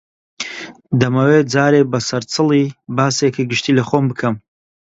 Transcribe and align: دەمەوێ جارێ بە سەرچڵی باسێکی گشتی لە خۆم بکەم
دەمەوێ 0.99 1.39
جارێ 1.53 1.81
بە 1.91 1.99
سەرچڵی 2.07 2.65
باسێکی 2.95 3.47
گشتی 3.51 3.75
لە 3.77 3.83
خۆم 3.89 4.05
بکەم 4.11 4.35